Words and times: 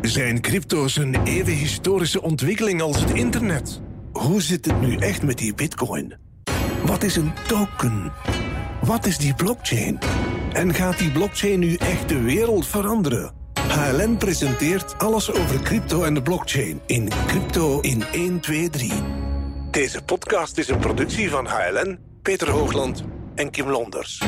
Zijn 0.00 0.40
crypto's 0.40 0.96
een 0.96 1.24
even 1.24 1.52
historische 1.52 2.22
ontwikkeling 2.22 2.82
als 2.82 3.00
het 3.00 3.10
internet? 3.10 3.80
Hoe 4.12 4.42
zit 4.42 4.64
het 4.64 4.80
nu 4.80 4.96
echt 4.96 5.22
met 5.22 5.38
die 5.38 5.54
bitcoin? 5.54 6.14
Wat 6.84 7.02
is 7.02 7.16
een 7.16 7.32
token? 7.46 8.12
Wat 8.82 9.06
is 9.06 9.18
die 9.18 9.34
blockchain? 9.34 9.98
En 10.52 10.74
gaat 10.74 10.98
die 10.98 11.12
blockchain 11.12 11.58
nu 11.58 11.74
echt 11.74 12.08
de 12.08 12.20
wereld 12.20 12.66
veranderen? 12.66 13.32
HLN 13.68 14.16
presenteert 14.16 14.98
alles 14.98 15.32
over 15.32 15.62
crypto 15.62 16.02
en 16.02 16.14
de 16.14 16.22
blockchain 16.22 16.80
in 16.86 17.08
Crypto 17.26 17.80
in 17.80 18.04
1, 18.12 18.40
2, 18.40 18.70
3. 18.70 18.92
Deze 19.70 20.02
podcast 20.02 20.58
is 20.58 20.68
een 20.68 20.78
productie 20.78 21.30
van 21.30 21.46
HLN, 21.46 21.98
Peter 22.22 22.50
Hoogland 22.50 23.04
en 23.34 23.50
Kim 23.50 23.68
Londers. 23.68 24.22